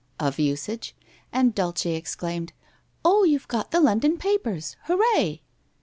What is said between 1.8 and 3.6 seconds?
ex claimed:' Oh, you've